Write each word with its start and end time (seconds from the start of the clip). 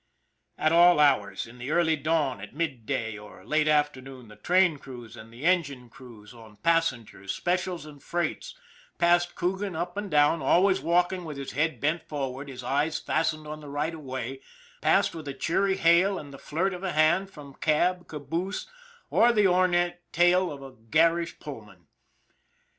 At 0.57 0.71
all 0.71 0.99
hours, 0.99 1.45
in 1.45 1.59
the 1.59 1.69
early 1.69 1.95
dawn, 1.95 2.41
at 2.41 2.55
midday 2.55 3.19
or 3.19 3.45
late 3.45 3.67
afternoon, 3.67 4.29
the 4.29 4.35
train 4.35 4.77
crews 4.79 5.15
and 5.15 5.31
the 5.31 5.45
engine 5.45 5.91
crews 5.91 6.33
on 6.33 6.55
pas 6.57 6.89
GUARDIAN 6.89 7.01
OF 7.01 7.11
THE 7.11 7.17
DEVIL'S 7.19 7.35
SLIDE 7.35 7.65
175 7.67 7.69
sengers, 7.69 7.85
specials 7.85 7.85
and 7.85 8.01
freights, 8.03 8.55
passed 8.97 9.35
Coogan 9.35 9.75
up 9.75 9.97
and 9.97 10.09
down, 10.09 10.41
always 10.41 10.81
walking 10.81 11.23
with 11.23 11.37
his 11.37 11.51
head 11.51 11.79
bent 11.79 12.01
forward, 12.09 12.49
his 12.49 12.63
eyes 12.63 12.97
fastened 12.97 13.45
on 13.45 13.61
the 13.61 13.69
right 13.69 13.93
of 13.93 14.01
way 14.01 14.41
passed 14.81 15.13
with 15.13 15.27
a 15.27 15.35
cheery 15.35 15.77
hail 15.77 16.17
and 16.17 16.33
the 16.33 16.39
flirt 16.39 16.73
of 16.73 16.83
a 16.83 16.93
hand 16.93 17.29
from 17.29 17.53
cab, 17.53 18.07
caboose, 18.07 18.65
or 19.11 19.31
the 19.31 19.45
ornate 19.45 19.97
tail 20.11 20.51
of 20.51 20.63
a 20.63 20.71
garish 20.89 21.39
Pullman. 21.39 21.85